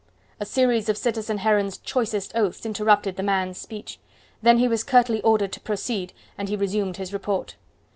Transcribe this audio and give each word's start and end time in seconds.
A 0.39 0.47
series 0.47 0.89
of 0.89 0.97
citizen 0.97 1.37
Heron's 1.37 1.77
choicest 1.77 2.31
oaths 2.33 2.65
interrupted 2.65 3.17
the 3.17 3.21
man's 3.21 3.59
speech. 3.59 3.99
Then 4.41 4.57
he 4.57 4.67
was 4.67 4.83
curtly 4.83 5.21
ordered 5.21 5.51
to 5.51 5.59
proceed, 5.59 6.11
and 6.39 6.49
he 6.49 6.55
resumed 6.55 6.97
his 6.97 7.13
report. 7.13 7.55